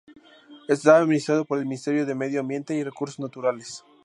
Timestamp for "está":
0.67-0.97